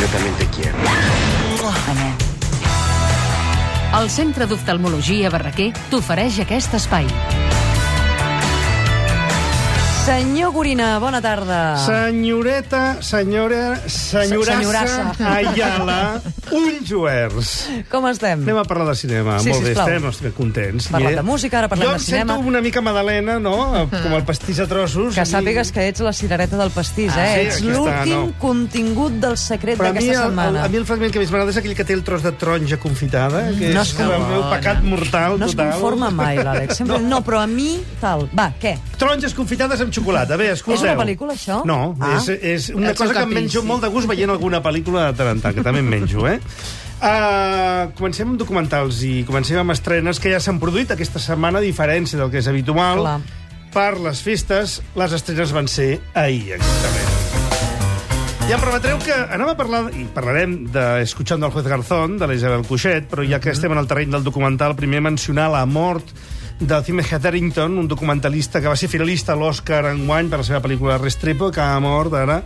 Yo 0.00 0.06
también 0.06 0.34
te 0.36 0.46
quiero. 0.46 0.78
El 4.00 4.10
Centre 4.10 4.46
d'Oftalmologia 4.46 5.30
Barraquer 5.30 5.72
t'ofereix 5.90 6.38
aquest 6.44 6.74
espai. 6.78 7.08
Senyor 10.08 10.52
Gorina, 10.56 10.96
bona 10.98 11.20
tarda. 11.20 11.76
Senyoreta, 11.84 12.96
senyora, 13.04 13.76
senyorassa, 13.86 14.54
Senyorassa. 14.56 15.12
Ayala, 15.20 15.98
ulls 16.50 16.92
oberts. 16.96 17.50
Com 17.92 18.06
estem? 18.08 18.40
Anem 18.40 18.56
a 18.56 18.64
parlar 18.64 18.86
de 18.88 18.94
cinema. 18.96 19.34
Sí, 19.44 19.50
Molt 19.52 19.66
bé, 19.66 19.74
sisplau. 19.74 19.90
estem, 19.92 20.06
estem 20.08 20.32
contents. 20.32 20.86
Parlem 20.88 21.18
de 21.18 21.24
música, 21.28 21.58
ara 21.60 21.68
parlem 21.68 21.90
jo 21.90 21.98
de 21.98 22.00
cinema. 22.06 22.32
Jo 22.32 22.38
em 22.38 22.40
sento 22.40 22.48
una 22.54 22.62
mica 22.64 22.80
Madalena, 22.80 23.36
no? 23.38 23.58
Com 23.92 24.14
el 24.16 24.24
pastís 24.24 24.62
a 24.64 24.66
trossos. 24.70 25.12
Que 25.14 25.26
sàpigues 25.28 25.74
que 25.76 25.84
ets 25.90 26.00
la 26.00 26.14
cirereta 26.16 26.56
del 26.56 26.72
pastís, 26.72 27.12
Ah, 27.12 27.26
eh? 27.28 27.34
sí, 27.34 27.44
ets 27.50 27.56
aquí 27.58 27.68
està, 27.68 27.76
l'últim 27.76 28.14
no. 28.16 28.32
contingut 28.40 29.20
del 29.20 29.36
secret 29.36 29.76
Però 29.76 29.90
a 29.90 29.92
mi, 29.92 29.98
d'aquesta 30.00 30.14
el, 30.14 30.24
el, 30.24 30.30
setmana. 30.32 30.64
a 30.64 30.68
mi 30.72 30.80
el 30.80 30.86
fragment 30.88 31.12
que 31.12 31.18
més 31.20 31.30
m'agrada 31.30 31.52
és 31.52 31.60
aquell 31.60 31.76
que 31.76 31.84
té 31.84 31.92
el 31.92 32.02
tros 32.02 32.24
de 32.24 32.32
taronja 32.32 32.80
confitada, 32.80 33.44
que 33.52 33.74
No 33.76 33.84
és 33.84 33.92
es 33.92 34.00
el 34.00 34.08
meu 34.24 34.48
pecat 34.56 34.80
mortal 34.82 35.36
no 35.38 35.44
es 35.44 35.52
total. 35.52 35.72
conforma 35.76 36.08
mai, 36.10 36.40
l'Àlex. 36.40 36.80
Sempre... 36.80 36.96
No. 37.12 37.20
però 37.20 37.42
a 37.44 37.46
mi, 37.46 37.76
tal. 38.00 38.24
Va, 38.32 38.48
què? 38.60 38.78
Taronges 38.96 39.34
confitades 39.36 39.80
amb 39.84 39.92
xocolata. 39.98 40.36
Bé, 40.40 40.50
escolteu. 40.54 40.78
És 40.80 40.86
una 40.88 40.96
pel·lícula, 41.04 41.34
això? 41.36 41.60
No, 41.68 41.94
Ah. 42.00 42.16
és, 42.16 42.28
és 42.40 42.68
una 42.74 42.94
cosa 42.94 43.12
que 43.12 43.26
em 43.26 43.34
menjo 43.42 43.62
molt 43.62 43.82
de 43.84 43.90
gust 43.92 44.08
veient 44.08 44.30
alguna 44.30 44.62
pel·lícula 44.62 45.10
de 45.10 45.18
tant 45.18 45.34
en 45.36 45.40
tant, 45.44 45.54
que 45.54 45.62
també 45.66 45.80
em 45.84 45.88
menjo, 45.90 46.26
eh? 46.28 46.38
Uh, 46.98 47.92
comencem 47.94 48.26
amb 48.32 48.40
documentals 48.40 49.04
i 49.06 49.20
comencem 49.26 49.60
amb 49.60 49.70
estrenes 49.70 50.18
que 50.18 50.32
ja 50.32 50.40
s'han 50.42 50.58
produït 50.58 50.90
aquesta 50.90 51.20
setmana, 51.22 51.60
a 51.60 51.62
diferència 51.62 52.18
del 52.18 52.32
que 52.32 52.40
és 52.42 52.48
habitual. 52.50 53.04
Clar. 53.04 53.20
Per 53.70 54.00
les 54.02 54.22
festes, 54.24 54.80
les 54.98 55.12
estrenes 55.14 55.52
van 55.54 55.68
ser 55.70 56.00
ahir, 56.14 56.56
exactament. 56.56 57.14
Ja 58.48 58.56
em 58.56 58.62
permetreu 58.64 58.98
que 59.04 59.12
anem 59.12 59.50
a 59.52 59.54
parlar, 59.58 59.82
i 59.94 60.06
parlarem 60.16 60.54
de 60.72 61.02
Escuchando 61.04 61.46
al 61.46 61.52
juez 61.52 61.66
Garzón, 61.68 62.16
de 62.18 62.26
la 62.26 62.34
Isabel 62.34 62.64
Cuixet, 62.66 63.06
però 63.10 63.22
ja 63.28 63.38
que 63.44 63.52
estem 63.52 63.70
en 63.76 63.78
el 63.78 63.86
terreny 63.86 64.10
del 64.16 64.24
documental, 64.24 64.74
primer 64.74 65.02
mencionar 65.04 65.50
la 65.52 65.66
mort 65.68 66.08
de 66.60 66.82
Tim 66.82 66.98
Hetherington, 66.98 67.78
un 67.78 67.86
documentalista 67.86 68.60
que 68.60 68.66
va 68.66 68.74
ser 68.76 68.88
finalista 68.90 69.32
a 69.32 69.36
l'Oscar 69.38 69.84
enguany 69.92 70.26
per 70.26 70.40
la 70.40 70.46
seva 70.46 70.58
pel·lícula 70.64 70.96
Restrepo, 70.98 71.52
que 71.54 71.60
ha 71.62 71.78
mort 71.78 72.16
ara 72.18 72.40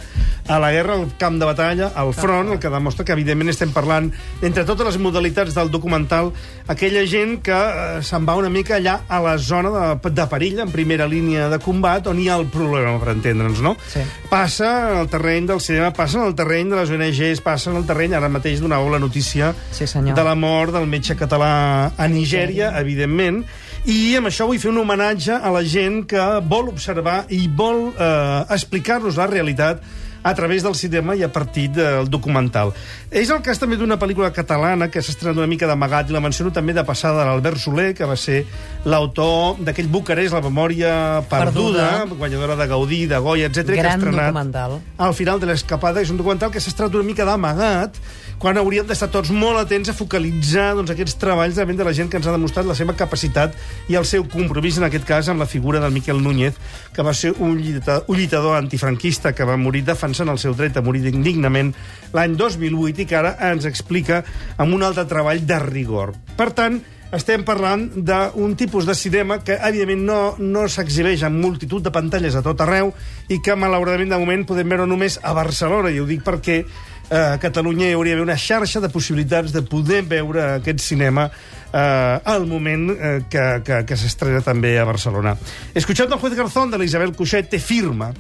a 0.52 0.58
la 0.60 0.68
guerra, 0.74 0.98
al 1.00 1.14
camp 1.16 1.38
de 1.40 1.46
batalla, 1.48 1.88
al 1.96 2.12
front, 2.12 2.50
el 2.52 2.58
que 2.60 2.68
demostra 2.68 3.06
que, 3.08 3.14
evidentment, 3.16 3.48
estem 3.48 3.72
parlant, 3.72 4.10
entre 4.44 4.66
totes 4.68 4.84
les 4.90 4.98
modalitats 5.00 5.54
del 5.56 5.70
documental, 5.72 6.28
aquella 6.68 7.06
gent 7.08 7.38
que 7.46 7.56
eh, 7.56 8.02
se'n 8.04 8.28
va 8.28 8.36
una 8.36 8.50
mica 8.52 8.76
allà 8.76 8.98
a 9.08 9.22
la 9.24 9.38
zona 9.40 9.72
de, 9.72 10.12
de 10.12 10.28
perill, 10.28 10.60
en 10.66 10.74
primera 10.76 11.08
línia 11.08 11.48
de 11.48 11.58
combat, 11.64 12.06
on 12.12 12.20
hi 12.20 12.28
ha 12.28 12.36
el 12.36 12.46
problema, 12.52 12.98
per 13.00 13.14
entendre'ns, 13.16 13.64
no? 13.64 13.78
Sí. 13.88 14.04
Passa 14.28 14.74
en 14.92 14.98
el 15.06 15.08
terreny 15.08 15.48
del 15.54 15.64
cinema, 15.64 15.92
passa 15.96 16.20
en 16.20 16.28
el 16.28 16.36
terreny 16.36 16.68
de 16.74 16.82
les 16.82 16.92
ONGs, 16.92 17.40
passa 17.40 17.72
en 17.72 17.80
el 17.80 17.88
terreny, 17.88 18.12
ara 18.20 18.28
mateix 18.28 18.60
donàveu 18.60 18.92
la 18.92 19.00
notícia 19.00 19.54
Sí, 19.72 19.86
senyor. 19.86 20.14
de 20.20 20.24
la 20.28 20.34
mort 20.36 20.76
del 20.76 20.86
metge 20.90 21.16
català 21.16 21.92
a 21.96 22.08
Nigèria, 22.12 22.74
evidentment, 22.82 23.44
i 23.82 24.14
amb 24.14 24.30
això 24.30 24.46
vull 24.46 24.60
fer 24.62 24.70
un 24.70 24.78
homenatge 24.78 25.34
a 25.34 25.50
la 25.50 25.64
gent 25.66 26.04
que 26.06 26.22
vol 26.46 26.68
observar 26.70 27.24
i 27.34 27.48
vol 27.50 27.88
eh, 27.90 28.44
explicar-nos 28.54 29.18
la 29.18 29.26
realitat 29.26 29.82
a 30.22 30.34
través 30.34 30.62
del 30.62 30.74
cinema 30.74 31.14
i 31.16 31.22
a 31.22 31.32
partir 31.32 31.70
del 31.70 32.08
documental. 32.10 32.72
És 33.10 33.30
el 33.30 33.42
cas 33.42 33.58
també 33.58 33.76
d'una 33.76 33.98
pel·lícula 33.98 34.32
catalana 34.32 34.88
que 34.90 35.02
s'ha 35.02 35.12
estrenat 35.12 35.36
una 35.38 35.46
mica 35.46 35.66
d'amagat, 35.66 36.10
i 36.10 36.12
la 36.12 36.20
menciono 36.20 36.52
també 36.52 36.72
de 36.74 36.84
passada 36.84 37.24
l'Albert 37.24 37.58
Soler, 37.58 37.94
que 37.94 38.04
va 38.04 38.16
ser 38.16 38.44
l'autor 38.84 39.56
d'aquell 39.60 39.88
Bucarest, 39.88 40.32
La 40.34 40.40
memòria 40.40 41.22
perduda, 41.28 42.02
Perduda. 42.02 42.16
guanyadora 42.18 42.56
de 42.56 42.66
Gaudí, 42.66 43.06
de 43.06 43.18
Goya, 43.18 43.46
etc 43.46 43.74
que 43.74 43.80
ha 43.80 43.94
estrenat 43.94 44.26
documental. 44.32 44.80
al 44.98 45.14
final 45.14 45.40
de 45.40 45.46
l'escapada. 45.46 46.00
És 46.00 46.10
un 46.10 46.16
documental 46.16 46.50
que 46.50 46.60
s'ha 46.60 46.70
estrenat 46.70 46.94
una 46.94 47.04
mica 47.04 47.24
d'amagat, 47.24 47.96
quan 48.42 48.58
hauríem 48.58 48.86
d'estar 48.86 49.08
tots 49.08 49.30
molt 49.30 49.56
atents 49.60 49.88
a 49.88 49.92
focalitzar 49.94 50.74
doncs, 50.74 50.90
aquests 50.90 51.14
treballs 51.14 51.54
davant 51.54 51.76
de 51.76 51.84
la 51.84 51.92
gent 51.92 52.10
que 52.10 52.16
ens 52.16 52.26
ha 52.26 52.32
demostrat 52.32 52.66
la 52.66 52.74
seva 52.74 52.92
capacitat 52.98 53.54
i 53.88 53.94
el 53.94 54.04
seu 54.04 54.24
compromís, 54.26 54.78
en 54.78 54.84
aquest 54.84 55.04
cas, 55.04 55.28
amb 55.28 55.38
la 55.38 55.46
figura 55.46 55.78
del 55.78 55.92
Miquel 55.92 56.20
Núñez, 56.22 56.54
que 56.92 57.02
va 57.02 57.14
ser 57.14 57.34
un 57.38 57.52
un 57.52 58.16
lluitador 58.16 58.56
antifranquista 58.56 59.32
que 59.34 59.44
va 59.44 59.56
morir 59.56 59.84
defensant 59.84 60.11
el 60.20 60.38
seu 60.38 60.54
dret 60.54 60.76
a 60.76 60.82
morir 60.84 61.02
dignament 61.08 61.72
l'any 62.12 62.36
2008 62.36 63.02
i 63.02 63.06
que 63.08 63.16
ara 63.16 63.36
ens 63.52 63.64
explica 63.64 64.22
amb 64.58 64.74
un 64.74 64.82
altre 64.82 65.06
treball 65.08 65.46
de 65.46 65.58
rigor. 65.64 66.12
Per 66.36 66.50
tant, 66.52 66.80
estem 67.12 67.42
parlant 67.44 67.90
d'un 67.92 68.54
tipus 68.56 68.86
de 68.88 68.94
cinema 68.96 69.42
que, 69.44 69.58
evidentment, 69.68 70.04
no, 70.06 70.20
no 70.40 70.64
s'exhibeix 70.68 71.26
en 71.28 71.36
multitud 71.40 71.84
de 71.84 71.92
pantalles 71.92 72.36
a 72.36 72.40
tot 72.44 72.62
arreu 72.64 72.92
i 73.28 73.36
que, 73.44 73.56
malauradament, 73.56 74.08
de 74.14 74.20
moment 74.22 74.46
podem 74.48 74.72
veure 74.72 74.86
només 74.88 75.18
a 75.20 75.34
Barcelona, 75.36 75.92
i 75.92 76.00
ho 76.00 76.08
dic 76.08 76.24
perquè 76.24 76.62
eh, 76.62 77.18
a 77.34 77.36
Catalunya 77.42 77.90
hi 77.90 77.98
hauria 77.98 78.16
d'haver 78.16 78.24
una 78.24 78.38
xarxa 78.40 78.80
de 78.80 78.88
possibilitats 78.88 79.52
de 79.52 79.60
poder 79.68 80.00
veure 80.08 80.46
aquest 80.54 80.80
cinema 80.80 81.28
eh, 81.28 82.20
al 82.32 82.46
moment 82.48 82.88
eh, 82.94 83.12
que, 83.28 83.44
que, 83.66 83.82
que 83.88 84.00
s'estrena 84.00 84.40
també 84.40 84.78
a 84.78 84.88
Barcelona. 84.88 85.36
Escuchando 85.74 86.16
al 86.16 86.20
juez 86.20 86.34
Garzón 86.34 86.72
de 86.72 86.80
la 86.80 86.88
Isabel 86.88 87.12
Cuixet 87.12 87.52
té 87.52 87.60
firma 87.60 88.12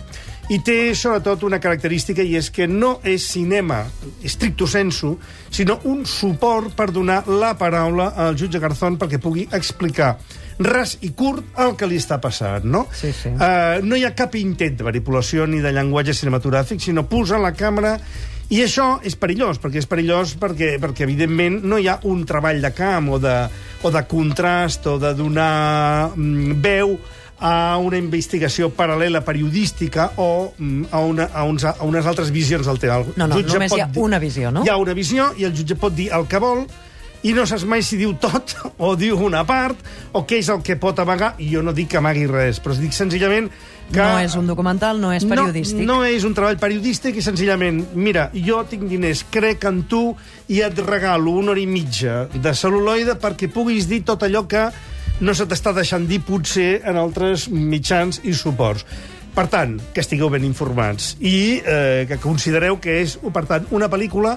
i 0.50 0.58
té 0.64 0.94
sobretot 0.98 1.44
una 1.46 1.60
característica 1.62 2.24
i 2.26 2.34
és 2.36 2.50
que 2.50 2.66
no 2.66 2.96
és 3.06 3.24
cinema 3.30 3.84
stricto 4.26 4.66
sensu, 4.66 5.14
sinó 5.50 5.78
un 5.88 6.02
suport 6.08 6.74
per 6.76 6.90
donar 6.90 7.22
la 7.30 7.54
paraula 7.58 8.12
al 8.16 8.36
jutge 8.38 8.60
Garzón 8.62 8.98
perquè 8.98 9.20
pugui 9.22 9.46
explicar 9.52 10.16
ras 10.62 10.96
i 11.00 11.12
curt 11.16 11.56
el 11.62 11.76
que 11.78 11.88
li 11.88 11.98
està 12.00 12.18
passant, 12.22 12.66
no? 12.68 12.84
Sí, 12.94 13.12
sí. 13.16 13.32
Uh, 13.32 13.80
no 13.86 13.96
hi 13.96 14.04
ha 14.04 14.12
cap 14.18 14.34
intent 14.38 14.76
de 14.78 14.86
manipulació 14.86 15.46
ni 15.48 15.62
de 15.64 15.72
llenguatge 15.72 16.14
cinematogràfic, 16.16 16.82
sinó 16.82 17.06
posar 17.08 17.40
la 17.42 17.54
càmera 17.56 17.96
i 18.52 18.60
això 18.60 18.98
és 19.06 19.16
perillós, 19.16 19.56
perquè 19.62 19.80
és 19.80 19.88
perillós 19.88 20.34
perquè, 20.40 20.74
perquè 20.82 21.06
evidentment, 21.06 21.62
no 21.64 21.78
hi 21.80 21.88
ha 21.88 21.98
un 22.10 22.26
treball 22.28 22.60
de 22.60 22.72
camp 22.76 23.08
o 23.14 23.18
de, 23.22 23.36
o 23.82 23.92
de 23.94 24.04
contrast 24.10 24.86
o 24.90 24.98
de 25.00 25.14
donar 25.16 26.12
mm, 26.12 26.60
veu 26.62 26.98
a 27.42 27.76
una 27.82 27.98
investigació 27.98 28.70
paral·lela 28.76 29.24
periodística 29.26 30.12
o 30.22 30.52
mm, 30.56 30.92
a, 30.94 31.02
una, 31.02 31.26
a, 31.34 31.42
uns, 31.48 31.66
a 31.66 31.74
unes 31.82 32.06
altres 32.06 32.30
visions 32.30 32.68
del 32.70 32.78
tema. 32.78 33.00
El 33.02 33.12
No, 33.16 33.26
no, 33.26 33.40
jutge 33.40 33.58
només 33.58 33.74
pot 33.74 33.80
hi 33.80 33.82
ha 33.82 33.90
una 34.04 34.22
visió, 34.22 34.54
no? 34.54 34.62
Hi 34.62 34.70
ha 34.70 34.78
una 34.78 34.94
visió 34.94 35.32
i 35.36 35.48
el 35.48 35.54
jutge 35.58 35.76
pot 35.76 35.94
dir 35.98 36.12
el 36.14 36.28
que 36.30 36.40
vol 36.42 36.64
i 37.22 37.32
no 37.34 37.44
saps 37.46 37.64
mai 37.70 37.82
si 37.86 37.98
diu 37.98 38.14
tot 38.22 38.54
o 38.86 38.94
diu 38.98 39.18
una 39.26 39.42
part 39.46 39.78
o 40.14 40.24
què 40.26 40.40
és 40.42 40.50
el 40.54 40.62
que 40.62 40.78
pot 40.78 40.98
amagar 41.02 41.34
i 41.42 41.50
jo 41.52 41.62
no 41.66 41.74
dic 41.74 41.92
que 41.92 42.00
amagui 42.00 42.28
res, 42.30 42.62
però 42.62 42.78
dic 42.78 42.94
senzillament 42.94 43.50
que... 43.92 44.00
No 44.00 44.22
és 44.22 44.34
un 44.38 44.46
documental, 44.48 45.00
no 45.02 45.10
és 45.12 45.26
periodístic. 45.28 45.82
No, 45.82 45.98
no 46.00 46.08
és 46.08 46.24
un 46.24 46.34
treball 46.36 46.56
periodístic 46.62 47.18
i 47.18 47.24
senzillament, 47.24 47.82
mira, 47.98 48.28
jo 48.32 48.62
tinc 48.70 48.86
diners, 48.88 49.26
crec 49.34 49.66
en 49.68 49.82
tu 49.90 50.04
i 50.48 50.62
et 50.64 50.78
regalo 50.86 51.34
una 51.42 51.52
hora 51.52 51.62
i 51.62 51.68
mitja 51.68 52.22
de 52.32 52.54
cel·luloide 52.56 53.18
perquè 53.20 53.50
puguis 53.52 53.90
dir 53.90 54.02
tot 54.08 54.24
allò 54.24 54.46
que 54.48 54.70
no 55.22 55.34
se 55.38 55.46
t'està 55.46 55.70
deixant 55.74 56.02
dir 56.08 56.18
potser 56.26 56.82
en 56.88 56.98
altres 56.98 57.46
mitjans 57.48 58.18
i 58.26 58.34
suports. 58.34 58.82
Per 59.32 59.46
tant, 59.48 59.78
que 59.94 60.02
estigueu 60.02 60.28
ben 60.32 60.44
informats 60.44 61.14
i 61.22 61.62
eh, 61.62 62.04
que 62.10 62.18
considereu 62.20 62.76
que 62.82 62.98
és, 63.00 63.14
per 63.32 63.46
tant, 63.48 63.68
una 63.72 63.88
pel·lícula 63.88 64.34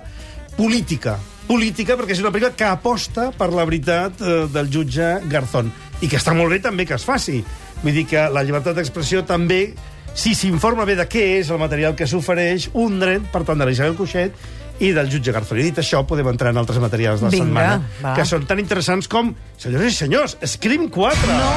política. 0.55 1.17
Política 1.49 1.97
perquè 1.97 2.15
és 2.15 2.21
una 2.23 2.31
pel·lícula 2.31 2.55
que 2.55 2.69
aposta 2.69 3.31
per 3.35 3.49
la 3.51 3.65
veritat 3.67 4.21
eh, 4.21 4.37
del 4.53 4.69
jutge 4.71 5.09
Garzón. 5.31 5.73
I 5.99 6.07
que 6.11 6.21
està 6.21 6.35
molt 6.37 6.53
bé 6.53 6.61
també 6.63 6.85
que 6.87 6.95
es 6.95 7.07
faci. 7.07 7.41
Vull 7.81 7.97
dir 7.97 8.05
que 8.07 8.29
la 8.31 8.45
llibertat 8.45 8.77
d'expressió 8.77 9.25
també, 9.27 9.73
si 10.15 10.31
s'informa 10.37 10.85
bé 10.87 10.95
de 10.95 11.09
què 11.09 11.25
és 11.41 11.49
el 11.51 11.59
material 11.59 11.97
que 11.97 12.07
s'ofereix, 12.07 12.69
un 12.77 13.01
dret, 13.01 13.25
per 13.33 13.43
tant, 13.43 13.59
de 13.59 13.67
l'Isabel 13.67 13.97
Cuixet 13.97 14.37
i 14.79 14.91
del 14.95 15.09
jutge 15.11 15.31
Garzón. 15.35 15.59
I 15.61 15.67
dit 15.69 15.77
això, 15.81 16.01
podem 16.07 16.27
entrar 16.31 16.51
en 16.51 16.59
altres 16.61 16.79
materials 16.83 17.21
de 17.21 17.29
la 17.29 17.31
Vinga, 17.33 17.45
setmana, 17.45 17.75
va. 18.03 18.15
que 18.17 18.25
són 18.27 18.45
tan 18.49 18.59
interessants 18.59 19.07
com, 19.11 19.33
senyores 19.61 19.93
i 19.93 19.95
senyors, 19.95 20.37
Scream 20.55 20.89
4! 20.89 21.37
No! 21.39 21.53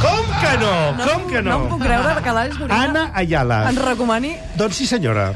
Com 0.00 0.28
que 0.40 0.52
no? 0.62 0.74
Com 1.02 1.24
que 1.30 1.40
no? 1.42 1.50
No 1.50 1.56
em 1.64 1.70
puc 1.72 1.82
creure 1.82 2.12
que 2.22 2.34
l'Àlex 2.36 2.58
Gorina 2.60 2.82
Anna 2.84 3.06
Ayala. 3.14 3.62
ens 3.70 3.80
recomani... 3.82 4.36
Doncs 4.56 4.78
sí, 4.82 4.86
senyora. 4.86 5.30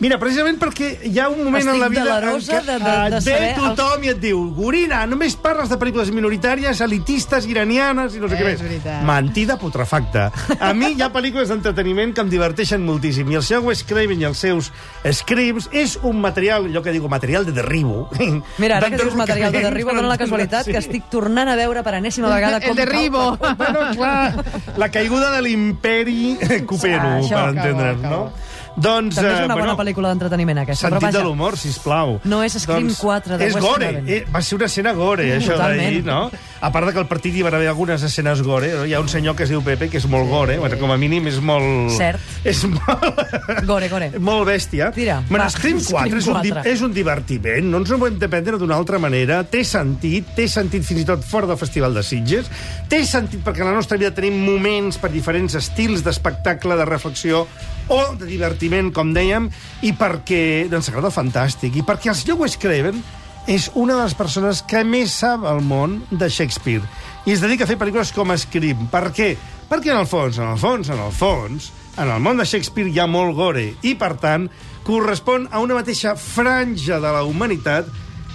Mira, 0.00 0.16
precisament 0.18 0.56
perquè 0.58 0.94
hi 1.04 1.18
ha 1.20 1.26
un 1.28 1.42
moment 1.44 1.60
Estic 1.60 1.74
en 1.74 1.80
la 1.80 1.88
vida 1.92 2.04
delerosa 2.06 2.54
en 2.56 2.62
què 2.62 2.66
de- 2.66 2.78
de- 2.78 3.10
de 3.10 3.16
et 3.18 3.22
saber 3.22 3.48
el- 3.50 3.76
tothom 3.76 4.04
i 4.04 4.08
et 4.08 4.20
diu 4.22 4.38
Gorina, 4.56 5.02
només 5.06 5.36
parles 5.36 5.68
de 5.68 5.76
pel·lícules 5.78 6.10
minoritàries, 6.10 6.80
elitistes, 6.80 7.44
iranianes 7.46 8.14
i 8.16 8.18
no 8.18 8.26
sé 8.28 8.36
què 8.36 8.40
És 8.40 8.46
més. 8.46 8.62
veritat. 8.62 9.02
Mentida 9.04 9.58
putrefacta. 9.58 10.32
A 10.60 10.72
mi 10.72 10.94
hi 10.94 11.02
ha 11.02 11.10
pel·lícules 11.12 11.48
d'entreteniment 11.52 12.14
que 12.14 12.22
em 12.22 12.30
diverteixen 12.30 12.82
moltíssim 12.82 13.30
i 13.30 13.34
el 13.36 13.42
seu 13.42 13.60
Wes 13.66 13.84
Craven 13.84 14.18
i 14.20 14.24
els 14.24 14.38
seus 14.38 14.72
scripts 15.12 15.68
és 15.72 15.98
un 16.02 16.18
material, 16.20 16.64
allò 16.64 16.82
que 16.82 16.92
digo, 16.92 17.08
material 17.08 17.44
de 17.44 17.52
derribo. 17.52 18.08
Mira, 18.56 18.78
ara 18.78 18.88
que 18.88 18.96
dius 18.96 19.14
material 19.14 19.52
de 19.52 19.60
derribo, 19.60 19.92
dona 19.92 20.08
la 20.08 20.16
casualitat 20.16 20.66
entendre'ns, 20.66 20.88
que 20.88 20.96
estic 20.96 21.10
tornant 21.10 21.48
a 21.50 21.56
veure 21.56 21.82
per 21.84 21.94
enèsima 22.00 22.32
vegada 22.32 22.56
El 22.56 22.68
com 22.68 22.76
derribo. 22.76 23.36
Bueno, 23.60 23.80
clar, 23.94 24.44
la 24.78 24.88
caiguda 24.90 25.30
de 25.30 25.42
l'imperi 25.42 26.38
cupero, 26.66 27.18
Ah, 27.20 27.20
per 27.28 27.48
entendre'ns, 27.50 28.00
no? 28.02 28.08
acaba. 28.08 28.48
Doncs, 28.76 29.16
També 29.16 29.32
és 29.32 29.40
eh, 29.40 29.44
una 29.44 29.54
bona 29.56 29.72
bueno, 29.74 29.76
pel·lícula 29.80 30.08
d'entreteniment, 30.12 30.58
aquesta. 30.62 30.86
Sentit 30.88 31.00
però 31.02 31.10
de 31.10 31.18
vaja, 31.18 31.24
l'humor, 31.26 31.56
sisplau. 31.58 32.20
No 32.24 32.42
és 32.46 32.54
Scream 32.62 32.88
4 32.94 33.36
de 33.40 33.46
És 33.48 33.54
Wes 33.56 33.64
gore, 33.64 33.88
Craven. 33.90 34.08
eh, 34.08 34.24
va 34.32 34.40
ser 34.42 34.56
una 34.56 34.66
escena 34.70 34.92
gore, 34.92 35.26
Mm, 35.26 35.40
això 35.42 35.56
d'ahir, 35.58 36.04
no? 36.04 36.30
A 36.60 36.70
part 36.72 36.86
de 36.86 36.92
que 36.92 36.98
al 37.00 37.08
partit 37.08 37.34
hi 37.34 37.42
va 37.42 37.48
haver 37.48 37.68
algunes 37.68 38.02
escenes 38.02 38.42
gore, 38.42 38.68
no? 38.76 38.84
hi 38.86 38.92
ha 38.94 39.00
un 39.00 39.08
senyor 39.08 39.34
que 39.34 39.42
es 39.44 39.48
diu 39.50 39.62
Pepe, 39.62 39.88
que 39.88 39.96
és 39.98 40.06
molt 40.06 40.28
gore, 40.28 40.58
bueno, 40.58 40.76
com 40.78 40.90
a 40.92 40.96
mínim 40.96 41.26
és 41.26 41.40
molt... 41.40 41.90
Cert. 41.96 42.20
És 42.44 42.62
molt... 42.64 43.64
Gore, 43.66 43.88
gore. 43.88 44.10
Molt 44.30 44.46
bèstia. 44.48 44.90
Tira, 44.92 45.22
va, 45.30 45.48
Scream 45.50 45.80
4, 45.80 45.88
Scream 45.88 46.18
és, 46.18 46.26
un, 46.28 46.40
di- 46.42 46.52
4. 46.52 46.70
és 46.70 46.80
un 46.82 46.92
divertiment, 46.92 47.64
no 47.70 47.78
ens 47.78 47.90
ho 47.90 47.98
hem 48.06 48.18
de 48.18 48.28
prendre 48.28 48.58
d'una 48.60 48.76
altra 48.76 48.98
manera, 48.98 49.42
té 49.44 49.64
sentit, 49.64 50.34
té 50.36 50.46
sentit 50.48 50.84
fins 50.84 51.00
i 51.00 51.04
tot 51.08 51.24
fora 51.24 51.46
del 51.50 51.56
Festival 51.60 51.94
de 51.94 52.02
Sitges, 52.02 52.46
té 52.88 53.04
sentit 53.08 53.40
perquè 53.44 53.62
a 53.64 53.70
la 53.70 53.74
nostra 53.74 53.96
vida 53.98 54.12
tenim 54.14 54.36
moments 54.44 54.98
per 55.00 55.10
diferents 55.10 55.54
estils 55.58 56.04
d'espectacle, 56.04 56.76
de 56.76 56.84
reflexió 56.84 57.46
o 57.90 58.00
de 58.16 58.28
divertiment, 58.28 58.92
com 58.94 59.10
dèiem, 59.14 59.50
i 59.82 59.92
perquè 59.98 60.68
ens 60.70 60.90
agrada 60.90 61.10
fantàstic, 61.12 61.76
i 61.76 61.86
perquè 61.86 62.12
el 62.12 62.18
senyor 62.18 62.40
Wes 62.44 62.56
Craven 62.60 63.02
és 63.50 63.70
una 63.74 63.96
de 63.96 64.04
les 64.04 64.14
persones 64.14 64.62
que 64.62 64.84
més 64.86 65.14
sap 65.22 65.44
al 65.48 65.62
món 65.64 66.00
de 66.10 66.28
Shakespeare 66.30 66.86
i 67.26 67.34
es 67.34 67.42
dedica 67.42 67.66
a 67.66 67.68
fer 67.68 67.78
pel·lícules 67.80 68.12
com 68.16 68.32
Scream. 68.36 68.86
Per 68.92 69.10
què? 69.16 69.34
Perquè 69.70 69.92
en 69.92 70.00
el 70.00 70.08
fons, 70.08 70.38
en 70.38 70.52
el 70.52 70.60
fons, 70.60 70.90
en 70.90 71.00
el 71.02 71.12
fons, 71.14 71.70
en 71.98 72.08
el 72.08 72.22
món 72.22 72.40
de 72.40 72.46
Shakespeare 72.48 72.90
hi 72.90 73.00
ha 73.02 73.08
molt 73.10 73.36
gore 73.36 73.66
i, 73.82 73.94
per 73.98 74.14
tant, 74.22 74.48
correspon 74.86 75.48
a 75.50 75.60
una 75.60 75.76
mateixa 75.78 76.14
franja 76.18 77.00
de 77.02 77.12
la 77.16 77.24
humanitat 77.28 77.90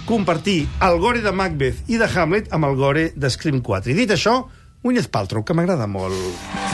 compartir 0.06 0.60
el 0.86 1.00
gore 1.02 1.24
de 1.24 1.34
Macbeth 1.34 1.90
i 1.90 1.98
de 1.98 2.06
Hamlet 2.06 2.52
amb 2.54 2.68
el 2.68 2.78
gore 2.78 3.10
de 3.16 3.32
Scream 3.32 3.60
4. 3.60 3.90
I 3.90 3.98
dit 4.04 4.14
això, 4.14 4.38
Gwyneth 4.84 5.10
Paltrow, 5.10 5.42
que 5.42 5.56
m'agrada 5.56 5.90
molt. 5.90 6.65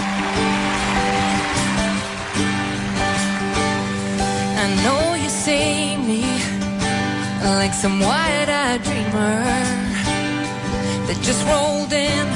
Like 7.59 7.75
some 7.75 8.01
wide-eyed 8.01 8.83
dreamer 8.83 9.43
that 11.07 11.19
just 11.23 11.43
rolled 11.47 11.93
in 11.93 12.27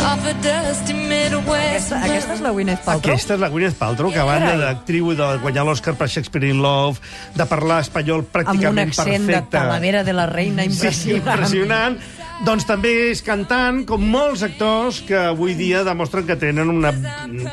off 0.00 0.22
a 0.26 0.34
dusty 0.42 0.94
Midwest. 0.94 1.92
Aquesta, 1.92 2.00
aquesta 2.06 2.34
és 2.36 2.42
la 2.44 2.52
Gwyneth 2.54 2.82
Paltrow? 2.84 3.10
Aquesta 3.12 3.34
és 3.36 3.40
la 3.42 3.48
Gwyneth 3.52 3.78
Paltrow, 3.78 4.12
que 4.14 4.20
a 4.22 4.26
banda 4.28 4.52
d'actriu 4.60 5.10
i 5.12 5.16
de 5.18 5.28
guanyar 5.42 5.64
l'Oscar 5.66 5.96
per 5.98 6.08
Shakespeare 6.08 6.50
in 6.50 6.60
Love, 6.62 7.00
de 7.34 7.46
parlar 7.50 7.80
espanyol 7.84 8.22
Amb 8.22 8.28
un 8.28 8.32
pràcticament 8.34 8.92
accent 8.92 9.26
de 9.26 9.32
perfecte... 9.32 9.56
Talavera 9.58 10.04
de 10.06 10.14
la 10.16 10.26
Reina 10.30 10.66
Sí, 10.66 10.70
impressionant. 10.74 11.26
impressionant. 11.26 11.98
Doncs 12.46 12.66
també 12.68 12.92
és 13.14 13.22
cantant, 13.24 13.80
com 13.88 14.02
molts 14.12 14.42
actors 14.44 15.00
que 15.08 15.16
avui 15.32 15.54
dia 15.56 15.82
demostren 15.86 16.26
que 16.28 16.36
tenen 16.36 16.68
una 16.68 16.92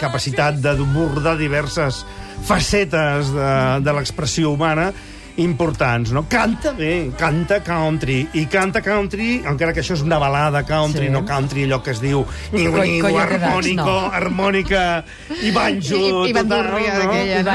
capacitat 0.01 0.59
d'abordar 0.59 1.37
diverses 1.39 2.01
facetes 2.43 3.31
de, 3.31 3.51
de 3.85 3.93
l'expressió 3.95 4.51
humana 4.51 4.91
importants, 5.38 6.12
no? 6.12 6.25
Canta 6.30 6.71
bé, 6.77 7.12
canta 7.18 7.62
country, 7.63 8.27
i 8.33 8.45
canta 8.45 8.81
country, 8.85 9.41
encara 9.50 9.74
que 9.74 9.81
això 9.81 9.95
és 9.97 10.01
una 10.06 10.19
balada 10.21 10.63
country, 10.63 11.07
Sí. 11.07 11.12
no 11.12 11.24
country, 11.25 11.63
allò 11.65 11.81
que 11.81 11.91
es 11.91 12.01
diu 12.01 12.25
niu, 12.51 12.71
niu, 12.71 13.18
harmònico, 13.18 13.85
no. 13.85 14.12
harmònica 14.13 15.03
i 15.41 15.51
banjo, 15.51 15.97
I- 16.25 16.30
i 16.30 16.33
total, 16.33 16.47
bandúrria 16.47 17.00
no? 17.03 17.13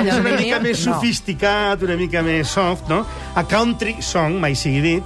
És 0.09 0.19
una 0.19 0.37
mica 0.37 0.61
més 0.61 0.87
no. 0.87 0.95
sofisticat, 0.95 1.83
una 1.83 1.97
mica 1.97 2.23
més 2.23 2.49
soft, 2.49 2.89
no? 2.89 3.07
A 3.35 3.45
Country 3.45 3.97
Song, 4.01 4.39
mai 4.41 4.55
sigui 4.55 4.81
dit, 4.81 5.03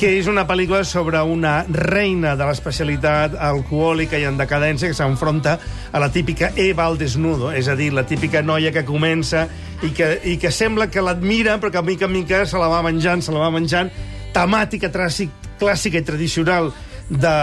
que 0.00 0.18
és 0.18 0.26
una 0.26 0.46
pel·lícula 0.48 0.82
sobre 0.82 1.20
una 1.22 1.62
reina 1.68 2.34
de 2.34 2.44
l'especialitat 2.48 3.34
alcohòlica 3.36 4.16
i 4.18 4.24
en 4.24 4.38
decadència 4.38 4.88
que 4.88 4.94
s'enfronta 4.96 5.58
a 5.92 6.00
la 6.00 6.08
típica 6.10 6.52
Eva 6.56 6.86
al 6.86 6.96
desnudo, 6.96 7.52
és 7.52 7.68
a 7.68 7.76
dir, 7.76 7.92
la 7.92 8.06
típica 8.08 8.40
noia 8.40 8.72
que 8.72 8.82
comença 8.84 9.46
i 9.82 9.90
que, 9.96 10.10
i 10.28 10.36
que 10.40 10.52
sembla 10.52 10.90
que 10.92 11.02
l'admira, 11.04 11.56
però 11.60 11.72
que 11.72 11.82
mica 11.82 12.08
en 12.08 12.14
mica 12.18 12.44
se 12.46 12.60
la 12.60 12.68
va 12.68 12.82
menjant, 12.84 13.22
se 13.24 13.32
la 13.32 13.42
va 13.42 13.50
menjant, 13.54 13.90
temàtica 14.34 14.90
tràssic, 14.92 15.32
clàssica 15.60 16.00
i 16.00 16.06
tradicional 16.06 16.70
de, 17.10 17.36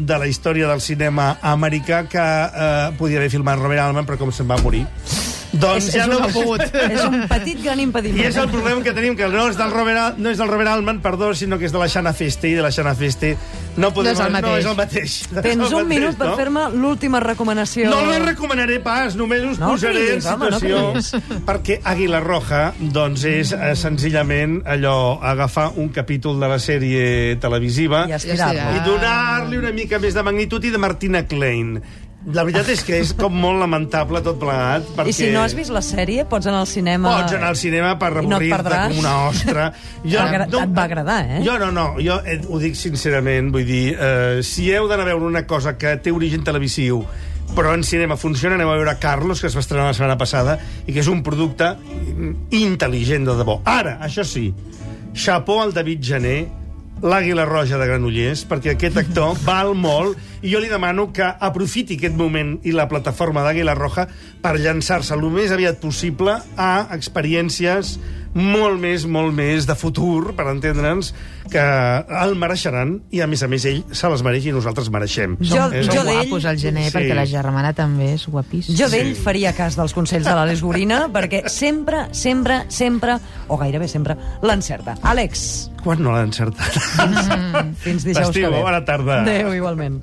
de 0.00 0.18
la 0.18 0.26
història 0.26 0.68
del 0.68 0.82
cinema 0.82 1.36
americà 1.42 2.04
que 2.10 2.24
eh, 2.24 2.96
podia 2.98 3.20
haver 3.22 3.30
filmat 3.30 3.60
Robert 3.60 3.86
Altman, 3.86 4.08
però 4.08 4.18
com 4.20 4.34
se'n 4.34 4.50
va 4.50 4.58
morir. 4.64 4.84
Doncs 5.60 5.88
És, 5.88 5.94
ja 5.94 6.04
és, 6.04 6.10
no 6.10 6.18
un, 6.18 6.24
ha 6.24 6.32
pogut. 6.34 6.62
és 6.94 7.04
un 7.04 7.18
petit 7.30 7.60
gran 7.62 7.80
impediment. 7.80 8.22
I 8.24 8.28
és 8.30 8.38
el 8.40 8.48
problema 8.52 8.82
que 8.82 8.94
tenim, 8.96 9.16
que 9.18 9.28
no 9.32 9.48
és 9.50 9.58
del 9.60 9.70
Robert, 9.74 10.18
no 10.18 10.32
és 10.32 10.40
del 10.40 10.50
Robert 10.50 10.72
Altman, 10.74 11.00
perdó, 11.04 11.32
sinó 11.34 11.58
que 11.60 11.68
és 11.68 11.74
de 11.74 11.78
la 11.82 11.88
Xana 11.88 12.12
Feste, 12.16 12.50
i 12.50 12.56
de 12.58 12.64
la 12.64 12.72
Xana 12.74 12.94
Feste 12.98 13.34
no, 13.76 13.90
podem, 13.94 14.14
No 14.14 14.20
és 14.20 14.20
el 14.20 14.32
no 14.32 14.38
mateix. 14.38 14.58
és 14.58 14.66
el 14.70 14.76
mateix. 14.78 15.14
No 15.32 15.42
Tens 15.42 15.54
el 15.54 15.74
un 15.74 15.82
mateix, 15.82 15.88
minut 15.90 16.18
per 16.18 16.28
no? 16.28 16.36
fer-me 16.38 16.64
l'última 16.74 17.20
recomanació. 17.24 17.88
No 17.90 18.02
la 18.06 18.18
recomanaré 18.22 18.78
pas, 18.84 19.16
només 19.18 19.42
us 19.42 19.58
No 19.58 19.72
posaré 19.72 20.04
cridis, 20.04 20.26
en 20.26 20.34
home, 20.34 20.50
no 20.50 20.60
situació 20.60 21.40
perquè 21.44 21.80
Àguila 21.84 22.20
Roja 22.22 22.62
doncs 22.94 23.24
és 23.28 23.52
eh, 23.56 23.72
senzillament 23.78 24.60
allò, 24.70 25.18
agafar 25.22 25.72
un 25.82 25.90
capítol 25.94 26.38
de 26.40 26.48
la 26.50 26.58
sèrie 26.62 27.36
televisiva 27.42 28.04
I 28.08 28.14
i 28.14 28.80
donar-li 28.86 29.58
una 29.58 29.72
mica 29.74 29.98
més 30.02 30.14
de 30.14 30.22
magnitud 30.22 30.64
i 30.64 30.70
de 30.70 30.78
Martina 30.78 31.24
Klein. 31.26 31.76
La 32.32 32.40
veritat 32.46 32.70
és 32.72 32.80
que 32.86 32.96
és 33.02 33.10
com 33.18 33.34
molt 33.36 33.58
lamentable 33.60 34.22
tot 34.24 34.38
plegat. 34.40 34.86
Perquè... 34.96 35.12
I 35.12 35.16
si 35.16 35.26
no 35.34 35.42
has 35.44 35.52
vist 35.56 35.72
la 35.74 35.82
sèrie, 35.84 36.24
pots 36.28 36.48
anar 36.48 36.62
al 36.62 36.70
cinema... 36.70 37.10
Pots 37.20 37.34
anar 37.36 37.50
al 37.52 37.58
cinema 37.60 37.90
per 38.00 38.10
I 38.22 38.30
no 38.30 38.38
com 38.40 38.98
una 39.02 39.12
ostra. 39.28 39.66
T'agra- 40.00 40.46
et 40.48 40.72
va 40.78 40.86
agradar, 40.88 41.18
eh? 41.36 41.42
Jo 41.44 41.58
no, 41.60 41.68
no, 41.74 41.86
jo 42.00 42.16
eh, 42.24 42.38
ho 42.48 42.62
dic 42.62 42.78
sincerament, 42.80 43.52
vull 43.52 43.68
dir, 43.68 43.84
eh, 43.92 44.40
si 44.46 44.70
heu 44.72 44.88
d'anar 44.88 45.04
a 45.04 45.10
veure 45.12 45.28
una 45.28 45.44
cosa 45.46 45.76
que 45.76 45.98
té 46.00 46.14
origen 46.16 46.44
televisiu, 46.46 47.02
però 47.54 47.74
en 47.76 47.84
cinema 47.84 48.16
funciona, 48.16 48.56
aneu 48.56 48.72
a 48.72 48.78
veure 48.80 48.96
Carlos, 49.02 49.42
que 49.44 49.50
es 49.52 49.56
va 49.56 49.60
estrenar 49.60 49.90
la 49.90 49.94
setmana 49.94 50.16
passada, 50.16 50.56
i 50.86 50.94
que 50.96 51.04
és 51.04 51.12
un 51.12 51.20
producte 51.22 51.74
intel·ligent 52.56 53.28
de 53.28 53.36
debò. 53.36 53.60
Ara, 53.68 53.98
això 54.04 54.24
sí, 54.24 54.48
xapó 55.12 55.60
al 55.62 55.76
David 55.76 56.02
Gené, 56.02 56.38
l'Àguila 57.04 57.44
Roja 57.44 57.76
de 57.76 57.84
Granollers, 57.84 58.46
perquè 58.48 58.72
aquest 58.72 58.96
actor 59.02 59.36
val 59.48 59.74
molt, 59.76 60.16
i 60.40 60.52
jo 60.52 60.60
li 60.62 60.70
demano 60.72 61.10
que 61.12 61.26
aprofiti 61.26 61.98
aquest 61.98 62.16
moment 62.16 62.56
i 62.64 62.72
la 62.72 62.88
plataforma 62.88 63.44
d'Àguila 63.44 63.76
Roja 63.76 64.06
per 64.40 64.56
llançar-se 64.56 65.12
el 65.16 65.24
més 65.32 65.52
aviat 65.52 65.80
possible 65.82 66.38
a 66.56 66.72
experiències 66.96 67.98
molt 68.34 68.80
més, 68.82 69.04
molt 69.06 69.30
més 69.36 69.68
de 69.68 69.76
futur, 69.78 70.34
per 70.34 70.48
entendre'ns, 70.50 71.12
que 71.54 71.62
el 72.24 72.34
mereixeran, 72.40 72.96
i 73.14 73.20
a 73.22 73.28
més 73.30 73.44
a 73.46 73.48
més 73.50 73.62
ell 73.70 73.84
se 73.94 74.08
les 74.10 74.22
mereix 74.26 74.48
i 74.50 74.54
nosaltres 74.54 74.90
mereixem. 74.90 75.36
Jo- 75.40 75.68
És 75.70 75.86
jo 75.86 76.00
un- 76.00 76.08
d'ell- 76.08 76.24
guapos 76.24 76.44
al 76.50 76.58
gener, 76.58 76.88
Sí. 76.90 76.96
perquè 76.98 77.14
la 77.14 77.26
germana 77.30 77.72
també 77.72 78.14
és 78.14 78.26
guapíssima. 78.26 78.76
Jo 78.76 78.88
d'ell 78.90 79.14
Sí. 79.14 79.22
faria 79.22 79.52
cas 79.54 79.76
dels 79.78 79.94
consells 79.94 80.26
de 80.26 80.34
l'Àlex 80.34 80.60
Gorina, 80.62 81.06
perquè 81.14 81.46
sempre, 81.48 82.08
sempre, 82.12 82.64
sempre, 82.68 83.18
o 83.48 83.56
gairebé 83.56 83.86
sempre, 83.88 84.16
l'encerta. 84.42 84.96
Àlex, 85.02 85.70
Quan 85.84 86.02
no 86.02 86.12
l'ha 86.12 86.22
encertat? 86.22 86.64
fins 87.78 88.04
dijous 88.04 88.30
que 88.30 88.40
Estiu, 88.40 88.50
ve. 88.50 88.60
bona 88.62 88.84
tarda. 88.84 89.22
Adéu, 89.22 89.54
igualment. 89.54 90.02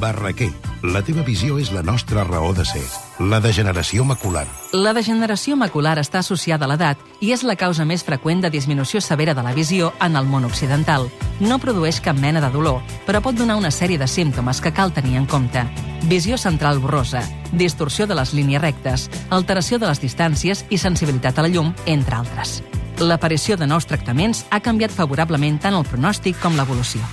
Barraquer. 0.00 0.50
La 0.82 1.00
teva 1.02 1.22
visió 1.26 1.56
és 1.58 1.70
la 1.72 1.82
nostra 1.82 2.24
raó 2.24 2.52
de 2.54 2.64
ser. 2.64 2.82
La 3.18 3.40
degeneració 3.40 4.04
macular. 4.04 4.44
La 4.72 4.92
degeneració 4.96 5.56
macular 5.56 5.96
està 6.02 6.20
associada 6.20 6.66
a 6.66 6.70
l'edat 6.70 7.00
i 7.20 7.32
és 7.32 7.42
la 7.46 7.56
causa 7.56 7.86
més 7.88 8.04
freqüent 8.04 8.42
de 8.44 8.50
disminució 8.50 9.00
severa 9.00 9.34
de 9.34 9.42
la 9.42 9.54
visió 9.56 9.92
en 10.04 10.16
el 10.16 10.26
món 10.26 10.44
occidental. 10.44 11.08
No 11.40 11.58
produeix 11.58 12.00
cap 12.00 12.18
mena 12.20 12.42
de 12.44 12.50
dolor, 12.52 12.82
però 13.06 13.22
pot 13.24 13.36
donar 13.36 13.56
una 13.56 13.70
sèrie 13.70 13.98
de 13.98 14.08
símptomes 14.08 14.60
que 14.60 14.72
cal 14.72 14.92
tenir 14.92 15.16
en 15.16 15.26
compte. 15.26 15.64
Visió 16.06 16.38
central 16.38 16.78
borrosa, 16.78 17.24
distorsió 17.52 18.06
de 18.06 18.14
les 18.14 18.34
línies 18.34 18.62
rectes, 18.62 19.10
alteració 19.30 19.78
de 19.78 19.88
les 19.90 20.02
distàncies 20.02 20.64
i 20.70 20.78
sensibilitat 20.78 21.38
a 21.38 21.46
la 21.46 21.52
llum, 21.52 21.74
entre 21.86 22.16
altres. 22.16 22.62
L'aparició 23.00 23.56
de 23.56 23.66
nous 23.66 23.84
tractaments 23.84 24.46
ha 24.50 24.60
canviat 24.60 24.90
favorablement 24.90 25.60
tant 25.60 25.76
el 25.76 25.84
pronòstic 25.84 26.40
com 26.40 26.56
l'evolució. 26.56 27.04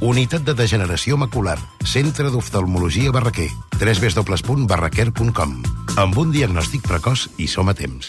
Unitat 0.00 0.46
de 0.48 0.54
degeneració 0.56 1.18
macular. 1.20 1.58
Centre 1.84 2.30
d'oftalmologia 2.32 3.12
Barraquer. 3.12 3.50
www.barraquer.com 3.76 5.52
Amb 6.00 6.16
un 6.22 6.32
diagnòstic 6.32 6.88
precoç 6.88 7.26
i 7.36 7.44
som 7.46 7.68
a 7.68 7.74
temps. 7.76 8.08